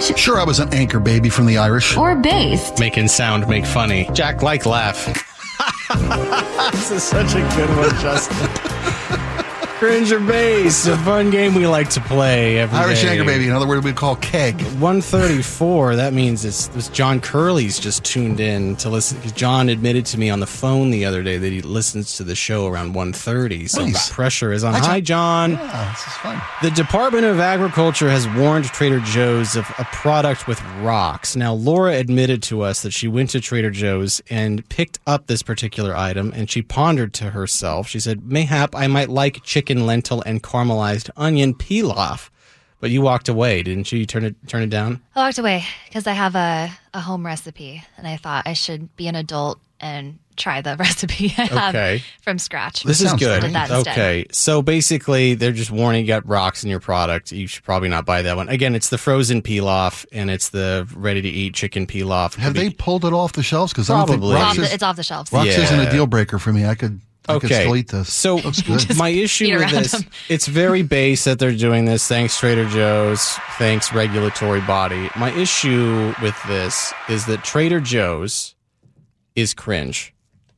[0.00, 1.96] Cringe Sure, I was an anchor baby from the Irish.
[1.96, 2.80] or based.
[2.80, 4.11] Making sound make funny.
[4.12, 5.04] Jack like laugh.
[6.72, 8.90] this is such a good one, Justin.
[9.78, 13.08] Cringe or base, a fun game we like to play every Irish day.
[13.08, 14.54] anchor baby, another word we call keg.
[14.62, 19.20] 134, that means it's, it's John Curley's just tuned in to listen.
[19.34, 22.37] John admitted to me on the phone the other day that he listens to the
[22.37, 24.10] show around 130, so Nice.
[24.10, 24.74] pressure is on.
[24.74, 24.84] Hi, John.
[24.90, 25.50] Hi, John.
[25.52, 26.42] Yeah, this is fun.
[26.62, 31.34] The Department of Agriculture has warned Trader Joe's of a product with rocks.
[31.34, 35.42] Now, Laura admitted to us that she went to Trader Joe's and picked up this
[35.42, 37.88] particular item and she pondered to herself.
[37.88, 42.31] She said, Mayhap I might like chicken, lentil, and caramelized onion pilaf.
[42.81, 44.00] But you walked away, didn't you?
[44.00, 45.00] You turn it, turn it down?
[45.14, 48.94] I walked away because I have a, a home recipe and I thought I should
[48.96, 52.03] be an adult and try the recipe I have Okay.
[52.20, 52.83] from scratch.
[52.83, 53.40] This is good.
[53.40, 53.53] great.
[53.55, 53.70] That.
[53.70, 54.27] Okay.
[54.33, 57.33] So basically, they're just warning you got rocks in your product.
[57.33, 58.50] You should probably not buy that one.
[58.50, 62.35] Again, it's the frozen pilaf and it's the ready to eat chicken pilaf.
[62.35, 63.72] Have they pulled it off the shelves?
[63.72, 64.37] Because I don't think Probably.
[64.37, 65.33] It's rocks, off, the, is, it's off the shelves.
[65.33, 65.62] rocks Yeah.
[65.62, 66.66] isn't a deal breaker for me.
[66.66, 67.62] I could I could Okay.
[67.62, 68.12] still eat this.
[68.12, 68.96] So good.
[68.96, 70.02] my issue with this, them.
[70.28, 72.06] it's very base that they're doing this.
[72.06, 73.38] Thanks Trader Joe's.
[73.58, 75.08] Thanks regulatory body.
[75.16, 78.54] My issue with this is that Trader Joe's
[79.34, 80.12] is cringe.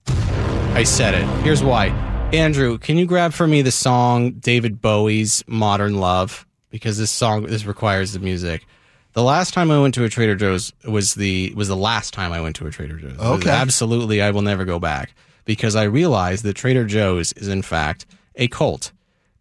[0.08, 1.26] I said it.
[1.42, 1.86] Here's why.
[2.32, 6.46] Andrew, can you grab for me the song David Bowie's Modern Love?
[6.70, 8.66] Because this song this requires the music.
[9.12, 12.32] The last time I went to a Trader Joe's was the was the last time
[12.32, 13.18] I went to a Trader Joe's.
[13.18, 13.48] Okay.
[13.48, 15.14] absolutely I will never go back
[15.46, 18.04] because I realized that Trader Joe's is in fact
[18.34, 18.92] a cult.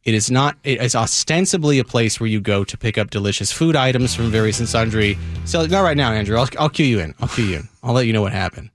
[0.06, 0.56] It is not.
[0.64, 4.30] It is ostensibly a place where you go to pick up delicious food items from
[4.30, 5.18] various and sundry.
[5.46, 6.38] So not right now, Andrew.
[6.38, 7.14] I'll, I'll cue you in.
[7.20, 7.70] I'll cue you in.
[7.84, 8.70] I'll let you know what happened.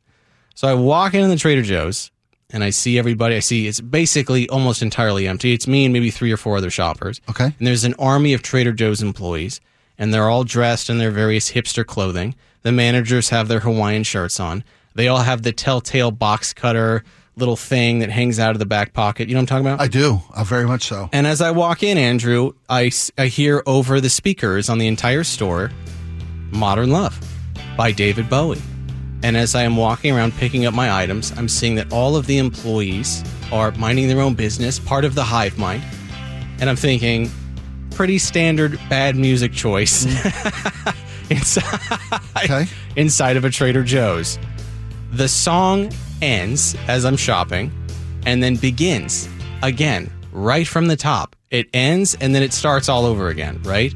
[0.57, 2.11] So I walk into the Trader Joe's
[2.53, 3.37] and I see everybody.
[3.37, 5.53] I see it's basically almost entirely empty.
[5.53, 7.21] It's me and maybe three or four other shoppers.
[7.31, 7.45] Okay.
[7.45, 9.61] And there's an army of Trader Joe's employees,
[9.99, 12.35] and they're all dressed in their various hipster clothing.
[12.63, 14.65] The managers have their Hawaiian shirts on.
[14.95, 17.05] They all have the telltale box cutter
[17.41, 19.29] little thing that hangs out of the back pocket.
[19.29, 19.81] You know what I'm talking about?
[19.81, 20.21] I do.
[20.35, 21.09] Uh, very much so.
[21.13, 25.25] And as I walk in, Andrew, I, I hear over the speakers on the entire
[25.25, 25.71] store
[26.53, 27.19] Modern Love
[27.77, 28.61] by David Bowie.
[29.23, 32.27] And as I am walking around picking up my items, I'm seeing that all of
[32.27, 33.23] the employees
[33.53, 35.83] are minding their own business, part of the hive mind.
[36.61, 37.31] And I'm thinking,
[37.91, 40.05] pretty standard bad music choice
[41.31, 42.01] inside,
[42.45, 42.67] Okay.
[42.97, 44.39] inside of a Trader Joe's.
[45.13, 45.91] The song
[46.23, 47.73] ends as I'm shopping
[48.27, 49.29] and then begins
[49.63, 51.37] again right from the top.
[51.51, 53.93] It ends and then it starts all over again, right?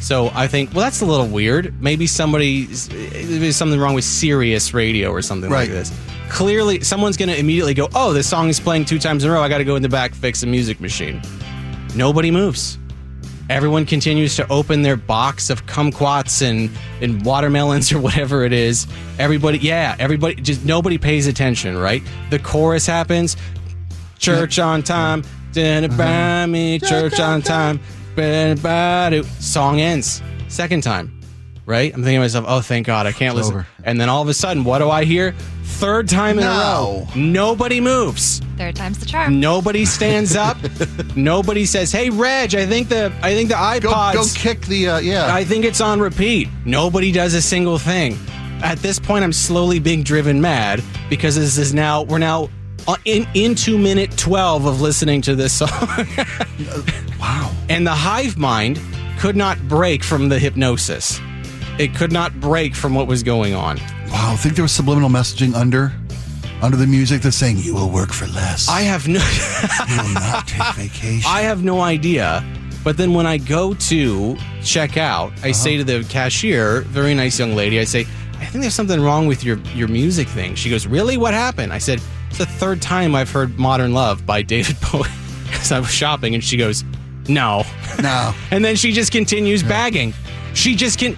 [0.00, 1.80] So I think, well, that's a little weird.
[1.80, 5.92] Maybe somebody, there's something wrong with Sirius radio or something like this.
[6.28, 9.32] Clearly, someone's going to immediately go, oh, this song is playing two times in a
[9.32, 9.42] row.
[9.42, 11.22] I got to go in the back, fix the music machine.
[11.94, 12.78] Nobody moves.
[13.48, 18.86] Everyone continues to open their box of kumquats and, and watermelons or whatever it is.
[19.18, 22.02] Everybody, yeah, everybody, just nobody pays attention, right?
[22.30, 23.36] The chorus happens.
[24.18, 25.98] Church on time, didn't uh-huh.
[25.98, 26.78] buy me.
[26.78, 27.78] Church on time,
[29.38, 30.22] song ends.
[30.48, 31.15] Second time,
[31.66, 31.92] right?
[31.92, 33.54] I'm thinking to myself, oh, thank God, I can't It's listen.
[33.60, 33.66] over.
[33.84, 35.32] And then all of a sudden, what do I hear?
[35.64, 38.40] Third time in a row, nobody moves.
[38.56, 39.38] Third time's the charm.
[39.40, 40.56] Nobody stands up.
[41.14, 44.14] Nobody says, "Hey, Reg, I think the I think the Go, iPods.
[44.14, 45.34] go kick the, uh, yeah.
[45.34, 48.16] I think it's on repeat." Nobody does a single thing.
[48.62, 52.48] At this point, I'm slowly being driven mad because this is now we're now
[52.88, 55.68] uh, in into minute 12 of listening to this song,
[57.20, 57.52] wow.
[57.68, 58.80] and the hive mind
[59.18, 61.20] could not break from the hypnosis.
[61.78, 63.76] It could not break from what was going on.
[64.08, 64.32] Wow.
[64.32, 65.92] I think there was subliminal messaging under,
[66.62, 68.68] under the music that's saying, you will work for less.
[68.68, 69.20] I have no.
[69.88, 71.30] you will not take vacation.
[71.30, 72.44] I have no idea.
[72.82, 75.52] But then when I go to check out, I uh-huh.
[75.52, 78.02] say to the cashier, very nice young lady, I say,
[78.38, 80.54] I think there's something wrong with your, your music thing.
[80.54, 81.16] She goes, Really?
[81.16, 81.72] What happened?
[81.72, 85.08] I said, It's the third time I've heard Modern Love by David Bowie
[85.52, 86.34] as I was shopping.
[86.34, 86.84] And she goes,
[87.28, 87.64] No.
[88.00, 88.34] no.
[88.50, 90.14] And then she just continues bagging.
[90.54, 91.16] She just can.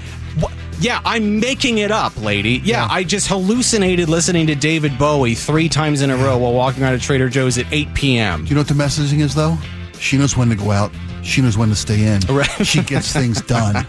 [0.80, 2.60] Yeah, I'm making it up, lady.
[2.64, 2.88] Yeah, Yeah.
[2.90, 6.94] I just hallucinated listening to David Bowie three times in a row while walking out
[6.94, 8.44] of Trader Joe's at 8 p.m.
[8.44, 9.56] Do you know what the messaging is, though?
[9.98, 10.92] She knows when to go out.
[11.24, 12.20] She knows when to stay in.
[12.28, 12.48] Right.
[12.66, 13.84] She gets things done.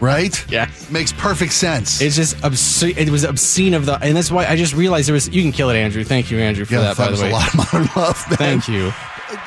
[0.00, 0.44] Right?
[0.50, 0.70] Yeah.
[0.90, 2.00] Makes perfect sense.
[2.00, 2.94] It's just obscene.
[2.96, 5.28] It was obscene of the, and that's why I just realized there was.
[5.28, 6.02] You can kill it, Andrew.
[6.04, 6.96] Thank you, Andrew, for yeah, that.
[6.96, 8.36] that By was the way, a lot of modern love, man.
[8.38, 8.92] thank you.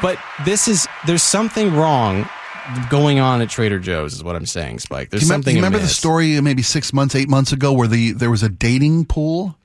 [0.01, 2.29] But this is there's something wrong
[2.89, 5.09] going on at Trader Joe's, is what I'm saying, Spike.
[5.09, 5.51] There's Do you, something.
[5.53, 8.43] do you remember the story maybe six months, eight months ago where the there was
[8.43, 9.57] a dating pool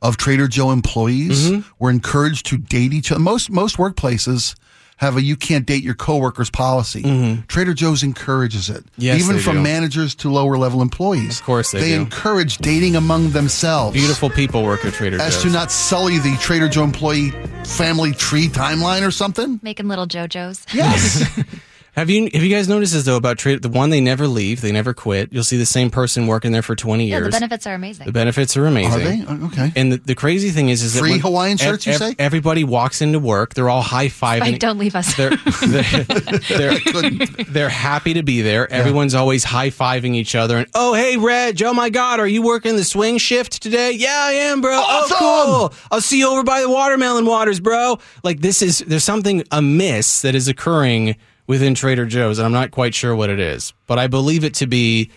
[0.00, 1.68] of Trader Joe employees Mm-hmm.
[1.78, 3.20] were encouraged to date each other.
[3.20, 4.54] Most most workplaces
[4.98, 7.02] have a you can't date your coworkers policy.
[7.48, 8.84] Trader Joe's encourages it.
[8.84, 9.00] Mm-hmm.
[9.02, 9.62] Yes, Even they from do.
[9.62, 11.40] managers to lower level employees.
[11.40, 11.94] Of course they do.
[12.02, 13.94] encourage dating among themselves.
[13.94, 15.42] Beautiful people work at Trader As Joe's.
[15.44, 17.30] to not sully the Trader Joe employee
[17.64, 19.58] family tree timeline or something.
[19.62, 20.66] Making little JoJo's.
[20.72, 21.24] Yes.
[21.94, 23.60] Have you have you guys noticed this though about Trader?
[23.60, 25.30] The one they never leave, they never quit.
[25.30, 27.26] You'll see the same person working there for 20 Yeah, years.
[27.26, 28.06] the benefits are amazing.
[28.06, 28.92] The benefits are amazing.
[29.00, 29.24] Are they?
[29.28, 29.72] Oh, Okay.
[29.76, 32.14] And the, the crazy thing is, is that Free when Hawaiian shirts, you say?
[32.18, 33.52] Everybody walks into work.
[33.52, 34.38] They're all high fiving.
[34.38, 35.14] Spike, don't leave us.
[35.16, 35.30] They're
[35.68, 38.72] they're, they're, they're happy to be there.
[38.72, 40.56] Everyone's always high fiving each other.
[40.56, 41.62] And oh, hey, Reg.
[41.62, 43.92] Oh my God, are you working the swing shift today?
[43.92, 44.72] Yeah, I am, bro.
[44.72, 45.16] Oh, awesome!
[45.20, 45.78] Oh, cool.
[45.90, 47.98] I'll see you over by the watermelon waters, bro.
[48.24, 51.16] Like this is there's something amiss that is occurring
[51.52, 54.54] within Trader Joe's, and I'm not quite sure what it is, but I believe it
[54.54, 55.10] to be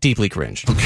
[0.00, 0.66] deeply cringe.
[0.68, 0.82] Okay.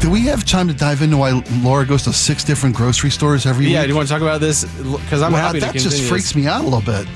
[0.00, 1.30] Do we have time to dive into why
[1.62, 3.72] Laura goes to six different grocery stores every year?
[3.74, 3.86] Yeah, week?
[3.86, 4.64] do you want to talk about this?
[4.64, 7.06] Because I'm Well, happy that to just freaks me out a little bit.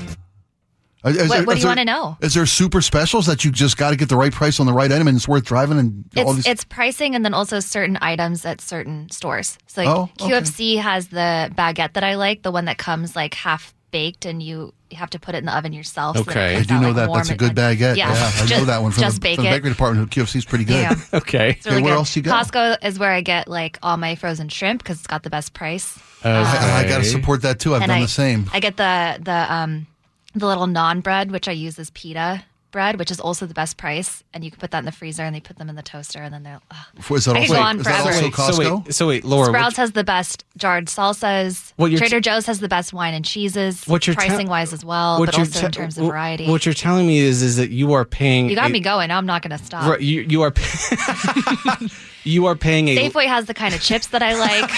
[1.03, 2.17] Uh, is What- what do is you wanna know?
[2.21, 4.73] Is there super specials that you just got to get the right price on the
[4.73, 6.45] right item and it's worth driving and all It's these?
[6.47, 9.57] it's pricing and then also certain items at certain stores.
[9.67, 10.31] So like Oh, okay.
[10.33, 14.41] QFC has the baguette that I like, the one that comes like half baked and
[14.43, 16.15] you you have to put it in the oven yourself.
[16.17, 16.55] so Okay.
[16.57, 17.13] I do out, know like, that.
[17.13, 17.95] That's a good baguette.
[17.97, 20.11] Yeah, I know that one from, just the, bake from the bakery department.
[20.11, 20.75] QFC is pretty good.
[20.81, 20.95] Yeah.
[21.13, 21.51] Okay.
[21.51, 21.97] It's really Okay, where good.
[21.97, 22.31] else you go?
[22.31, 25.53] Costco is where I get like all my frozen shrimp because it's got the best
[25.53, 25.97] price.
[26.23, 27.75] I, I got to support that too.
[27.75, 28.49] I've and done I, the same.
[28.53, 29.87] I get the the um
[30.33, 33.77] the little naan bread, which I use as pita bread, which is also the best
[33.77, 34.21] price.
[34.33, 36.19] And you can put that in the freezer, and they put them in the toaster,
[36.21, 36.59] and then they're.
[36.71, 37.11] ugh.
[37.11, 38.25] Is that I could also, go on is that forever.
[38.25, 38.85] also so Costco?
[38.85, 39.49] wait, so wait, Laura.
[39.51, 41.71] what- Sprouts has the best jarred salsas.
[41.77, 43.83] What you're Trader t- Joe's has the best wine and cheeses.
[43.85, 46.05] What you're te- pricing wise as well, what but you're also te- in terms of
[46.05, 46.47] wh- variety.
[46.49, 48.49] What you're telling me is is that you are paying.
[48.49, 49.09] you got a- me going.
[49.09, 49.89] Now I'm not going to stop.
[49.89, 50.53] Right, you you are
[52.23, 54.71] you are paying a Safeway has the kind of chips that I like.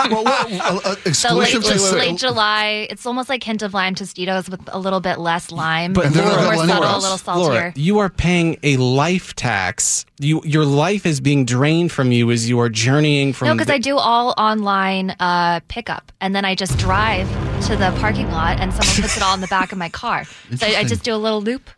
[0.10, 2.86] well, well, uh, uh, the late, exclusive to late July.
[2.90, 5.92] It's almost like hint of lime Tostitos with a little bit less lime.
[5.92, 7.42] But And more subtle, a little saltier.
[7.52, 10.06] Laura, you are paying a life tax.
[10.22, 13.48] You your life is being drained from you as you are journeying from.
[13.48, 17.28] No, because the- I do all online uh, pickup, and then I just drive
[17.66, 20.24] to the parking lot, and someone puts it all in the back of my car.
[20.56, 21.68] So I, I just do a little loop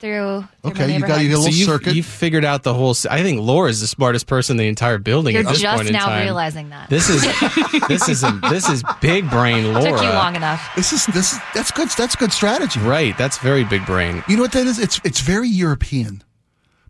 [0.00, 0.46] through.
[0.62, 1.08] through Okay, you got- you neighborhood.
[1.08, 1.94] got a So little you've, circuit.
[1.94, 2.94] you've figured out the whole.
[3.10, 5.76] I think Laura is the smartest person in the entire building You're at this just
[5.76, 6.22] point in now time.
[6.24, 6.90] realizing that.
[6.90, 7.22] This is
[7.88, 9.92] this is a, this is big brain Laura.
[9.92, 10.60] Took you long enough.
[10.76, 11.88] This is this is that's good.
[11.90, 12.80] That's good strategy.
[12.80, 14.22] Right, that's very big brain.
[14.28, 14.78] You know what that is?
[14.78, 16.22] It's it's very European.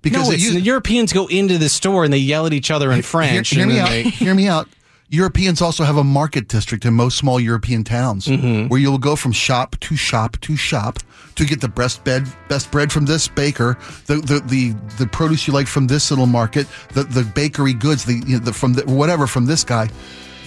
[0.04, 3.02] Because No, the Europeans go into the store and they yell at each other in
[3.02, 3.50] French.
[3.50, 3.88] Hear, hear and me out.
[3.88, 4.68] they- Hear me out.
[5.10, 8.68] Europeans also have a market district in most small European towns Mm-hmm.
[8.68, 10.98] where you'll go from shop to shop to shop
[11.36, 15.46] to get the best bed, best bread from this baker, the the the, the produce
[15.46, 18.72] you like from this little market, the the bakery goods, the, you know, the from
[18.74, 19.88] the, whatever from this guy.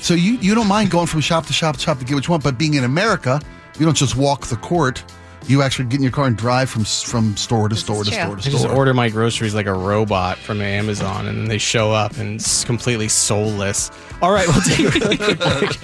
[0.02, 2.28] So you you don't mind going from shop to shop to shop to get what
[2.28, 3.39] you want, but being in America,
[3.80, 5.04] you don't just walk the court.
[5.48, 8.20] You actually get in your car and drive from from store to store to true.
[8.20, 8.60] store to store.
[8.60, 12.18] I just order my groceries like a robot from Amazon, and then they show up
[12.18, 13.90] and it's completely soulless.
[14.22, 15.76] All right, we'll take a really quick break.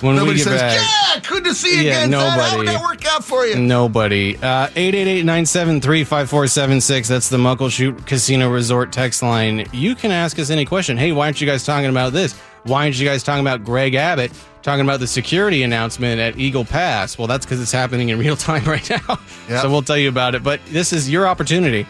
[0.00, 2.30] When Nobody we get says, back, "Yeah, good to see you Yeah, again." Dad.
[2.30, 2.56] How nobody.
[2.58, 3.56] would that work out for you?
[3.56, 4.36] nobody.
[4.36, 7.08] Uh, 888-973-5476.
[7.08, 9.66] That's the Muckleshoot Casino Resort text line.
[9.72, 10.96] You can ask us any question.
[10.96, 12.34] Hey, why aren't you guys talking about this?
[12.64, 16.64] Why aren't you guys talking about Greg Abbott talking about the security announcement at Eagle
[16.64, 17.18] Pass?
[17.18, 19.18] Well, that's because it's happening in real time right now.
[19.48, 19.62] Yep.
[19.62, 20.42] So we'll tell you about it.
[20.42, 21.86] But this is your opportunity.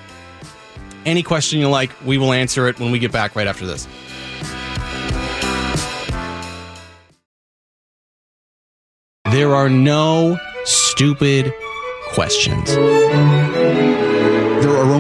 [1.06, 3.86] Any question you like, we will answer it when we get back right after this.
[9.30, 11.52] There are no stupid
[12.12, 12.74] questions.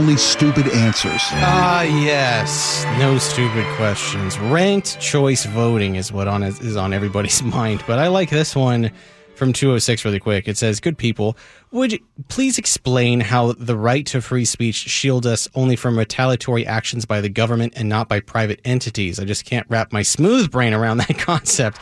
[0.04, 1.22] Only stupid answers.
[1.32, 2.84] Ah, yes.
[2.98, 4.38] No stupid questions.
[4.38, 7.82] Ranked choice voting is what on is on everybody's mind.
[7.86, 8.90] But I like this one
[9.34, 10.46] from 206 really quick.
[10.46, 11.38] It says, Good people,
[11.70, 17.06] would please explain how the right to free speech shields us only from retaliatory actions
[17.06, 19.18] by the government and not by private entities?
[19.18, 21.78] I just can't wrap my smooth brain around that concept.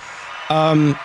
[0.48, 0.96] Um,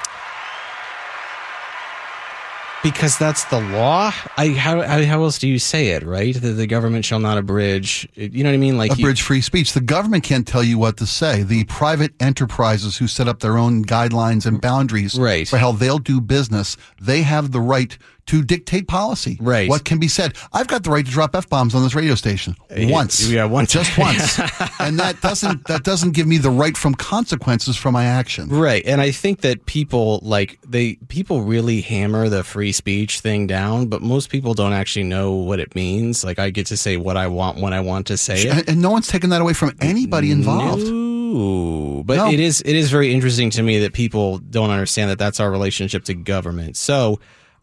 [2.83, 4.11] because that's the law.
[4.37, 6.03] I how how else do you say it?
[6.03, 8.07] Right, that the government shall not abridge.
[8.15, 8.77] You know what I mean?
[8.77, 9.73] Like you- Abridge free speech.
[9.73, 11.43] The government can't tell you what to say.
[11.43, 15.47] The private enterprises who set up their own guidelines and boundaries Right.
[15.47, 19.37] for how they'll do business, they have the right to dictate policy.
[19.41, 19.69] Right.
[19.69, 20.35] What can be said.
[20.53, 22.55] I've got the right to drop F bombs on this radio station.
[22.69, 23.27] Uh, once.
[23.27, 23.71] yeah, once.
[23.71, 24.39] Just once.
[24.79, 28.49] and that doesn't that doesn't give me the right from consequences for my action.
[28.49, 28.85] Right.
[28.85, 33.87] And I think that people like they people really hammer the free speech thing down,
[33.87, 36.23] but most people don't actually know what it means.
[36.23, 38.69] Like I get to say what I want when I want to say it.
[38.69, 40.85] And, no one's taken that away from anybody involved.
[40.85, 42.31] No, but No.
[42.31, 45.49] it is it is very interesting to me that people don't understand that that's our
[45.49, 46.77] relationship to government.
[46.77, 47.19] So,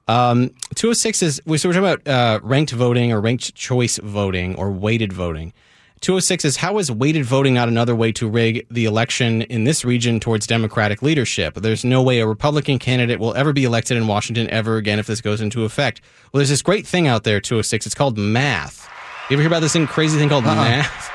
[0.09, 4.55] um, 206 is we so we're talking about uh, ranked voting or ranked choice voting
[4.57, 5.53] or weighted voting.
[6.01, 9.87] 206 is how is weighted voting not another way to rig the election in this
[9.87, 11.55] region towards Democratic leadership?
[11.55, 15.07] There's no way a Republican candidate will ever be elected in Washington ever again if
[15.07, 16.03] this goes into effect.
[16.31, 17.87] Well, there's this great thing out there, 206.
[17.87, 18.87] It's called math.
[19.31, 21.11] You ever hear about this thing, crazy thing called math?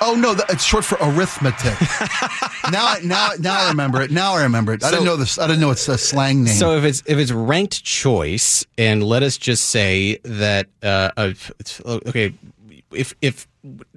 [0.00, 1.80] Oh no, it's short for arithmetic.
[2.70, 4.10] now, I- now, now I remember it.
[4.10, 4.82] Now I remember it.
[4.84, 5.38] I So- didn't know this.
[5.38, 6.54] I didn't know it's a slang name.
[6.54, 11.32] So if it's if it's ranked choice, and let us just say that uh, uh,
[12.06, 12.32] okay,
[12.92, 13.48] if if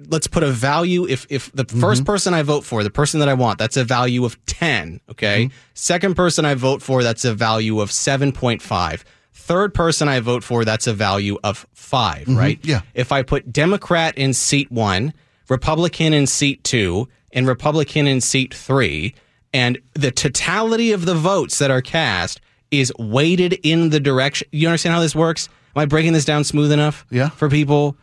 [0.08, 3.28] let's put a value if if the first person I vote for, the person that
[3.28, 5.00] I want, that's a value of ten.
[5.10, 9.04] Okay, second person I vote for, that's a value of seven point five.
[9.34, 12.60] Third person I vote for, that's a value of 5 right?
[12.62, 12.82] yeah.
[12.94, 15.14] If I put Democrat in seat one,
[15.52, 19.14] Republican in seat two, and Republican in seat three,
[19.52, 24.48] and the totality of the votes that are cast is weighted in the direction.
[24.50, 25.50] You understand how this works?
[25.76, 27.04] Am I breaking this down smooth enough?
[27.10, 27.28] Yeah.
[27.28, 27.98] For people,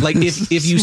[0.00, 0.78] like if if you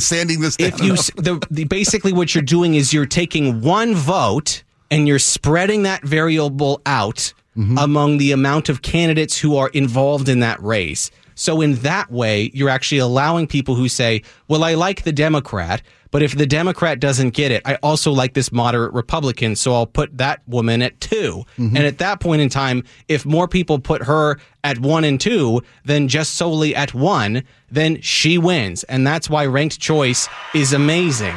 [0.00, 4.64] sanding this if you the, the basically what you're doing is you're taking one vote
[4.90, 7.78] and you're spreading that variable out mm-hmm.
[7.78, 11.12] among the amount of candidates who are involved in that race.
[11.40, 15.80] So in that way, you're actually allowing people who say, "Well, I like the Democrat,
[16.10, 19.86] but if the Democrat doesn't get it, I also like this moderate Republican, so I'll
[19.86, 21.74] put that woman at 2." Mm-hmm.
[21.74, 25.62] And at that point in time, if more people put her at 1 and 2
[25.86, 28.84] than just solely at 1, then she wins.
[28.84, 31.36] And that's why ranked choice is amazing.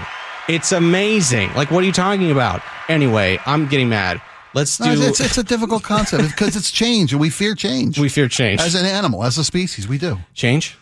[0.49, 1.53] It's amazing.
[1.53, 2.61] Like, what are you talking about?
[2.89, 4.21] Anyway, I'm getting mad.
[4.53, 4.85] Let's do.
[4.85, 7.97] No, it's, it's a difficult concept because it's change and we fear change.
[7.99, 8.61] we fear change.
[8.61, 10.19] as an animal, as a species, we do.
[10.33, 10.77] change.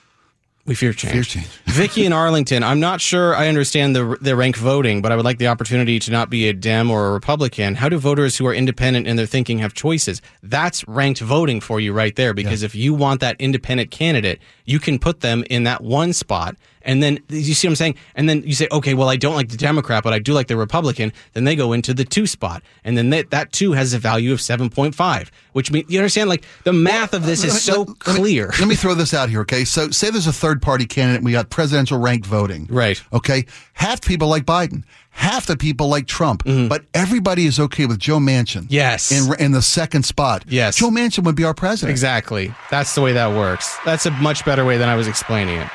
[0.64, 1.14] We fear change.
[1.14, 1.48] Fear change.
[1.66, 2.62] Vicky in Arlington.
[2.62, 5.98] I'm not sure I understand the the rank voting, but I would like the opportunity
[5.98, 7.76] to not be a Dem or a Republican.
[7.76, 10.22] How do voters who are independent in their thinking have choices?
[10.44, 12.36] That's ranked voting for you right there.
[12.36, 16.56] Because if you want that independent candidate, you can put them in that one spot.
[16.84, 17.96] And then you see what I'm saying?
[18.16, 20.48] And then you say, okay, well, I don't like the Democrat, but I do like
[20.48, 21.14] the Republican.
[21.34, 22.64] Then they go into the two spot.
[22.84, 26.30] And then that, that two has a value of 7.5, which means, you understand?
[26.30, 28.52] Like the math of this is so Let me- clear.
[28.60, 29.64] Let me throw this out here, okay?
[29.66, 32.68] So, say there's a third party candidate, and we got presidential ranked voting.
[32.70, 33.02] Right.
[33.14, 33.46] Okay.
[33.74, 38.00] Half the people like Biden, half the people like Trump, but everybody is okay with
[38.00, 38.62] Joe Manchin.
[38.64, 38.74] Mm-hmm.
[38.74, 39.12] Yes.
[39.12, 40.46] In, in the second spot.
[40.48, 40.76] Yes.
[40.78, 41.92] Joe Manchin would be our president.
[41.92, 42.54] Exactly.
[42.70, 43.76] That's the way that works.
[43.86, 45.68] That's a much better way than I was explaining it.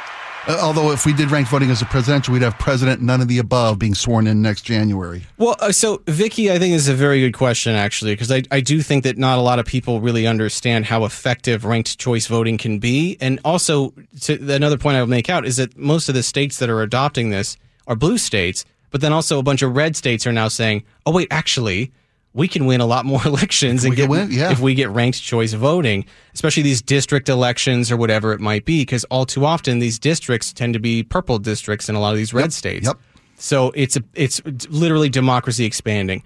[0.48, 3.26] Uh, although, if we did ranked voting as a presidential, we'd have president, none of
[3.26, 5.24] the above, being sworn in next January.
[5.38, 8.60] Well, uh, so Vicky, I think is a very good question actually, because I, I
[8.60, 12.58] do think that not a lot of people really understand how effective ranked choice voting
[12.58, 16.14] can be, and also to another point I would make out is that most of
[16.14, 17.56] the states that are adopting this
[17.88, 21.12] are blue states, but then also a bunch of red states are now saying, oh
[21.12, 21.92] wait, actually.
[22.36, 24.52] We can win a lot more elections and get win, yeah.
[24.52, 28.82] if we get ranked choice voting, especially these district elections or whatever it might be,
[28.82, 32.18] because all too often these districts tend to be purple districts in a lot of
[32.18, 32.86] these red states.
[32.86, 32.98] yep.
[33.38, 36.22] So it's a, it's literally democracy expanding.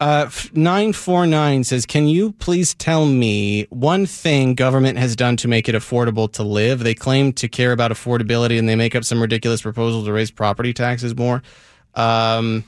[0.00, 5.36] Uh, nine four nine says, "Can you please tell me one thing government has done
[5.36, 6.80] to make it affordable to live?
[6.80, 10.30] They claim to care about affordability, and they make up some ridiculous proposal to raise
[10.30, 11.42] property taxes more."
[11.94, 12.64] Um,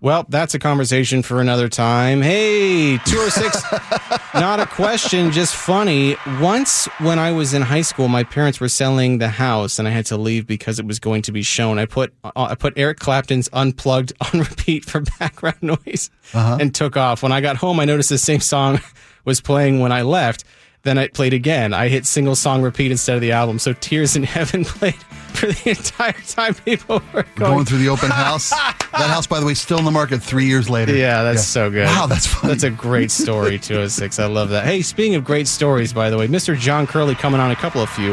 [0.00, 2.20] well, that's a conversation for another time.
[2.20, 6.16] Hey, 206, not a question, just funny.
[6.40, 9.90] Once when I was in high school, my parents were selling the house and I
[9.90, 11.78] had to leave because it was going to be shown.
[11.78, 16.96] I put uh, I put Eric Clapton's Unplugged on repeat for background noise and took
[16.96, 17.22] off.
[17.22, 18.80] When I got home, I noticed the same song
[19.24, 20.44] was playing when I left.
[20.86, 21.74] Then it played again.
[21.74, 23.58] I hit single song repeat instead of the album.
[23.58, 24.94] So Tears in Heaven played
[25.34, 28.50] for the entire time people were going, Going through the open house.
[28.50, 30.94] that house, by the way, still in the market three years later.
[30.94, 31.86] Yeah, that's so good.
[31.86, 32.52] Wow, that's funny.
[32.52, 34.20] That's a great story, 206.
[34.20, 34.64] I love that.
[34.64, 36.56] Hey, speaking of great stories, by the way, Mr.
[36.56, 38.12] John Curley coming on a couple of few.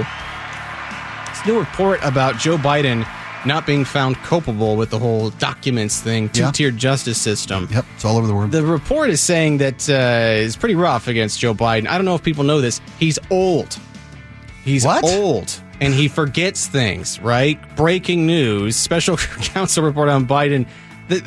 [1.29, 3.05] This new report about Joe Biden
[3.45, 6.51] not being found culpable with the whole documents thing, two Yeah.
[6.51, 7.67] tiered justice system.
[7.71, 8.51] Yep, it's all over the world.
[8.51, 11.87] The report is saying that uh, it's pretty rough against Joe Biden.
[11.87, 12.79] I don't know if people know this.
[12.99, 13.77] He's old.
[14.63, 15.03] He's What?
[15.03, 17.59] old and he forgets things, right?
[17.75, 20.65] Breaking news, special counsel report on Biden.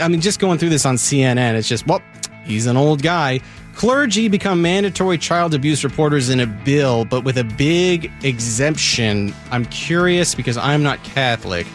[0.00, 2.00] I mean, just going through this on CNN, it's just, well,
[2.44, 3.40] he's an old guy.
[3.74, 9.34] Clergy become mandatory child abuse reporters in a bill, but with a big exemption.
[9.50, 11.66] I'm curious because I'm not Catholic.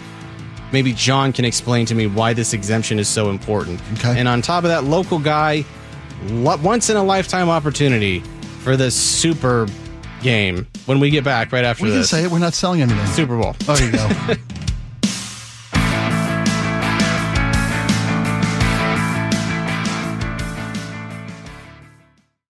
[0.72, 3.82] Maybe John can explain to me why this exemption is so important.
[3.94, 4.18] Okay.
[4.18, 5.66] And on top of that, local guy,
[6.30, 8.20] once in a lifetime opportunity
[8.64, 9.68] for the Super
[10.22, 12.10] game when we get back right after we can this.
[12.10, 12.32] say it.
[12.32, 13.06] We're not selling anything.
[13.08, 13.56] Super Bowl.
[13.68, 14.34] Oh, there you go.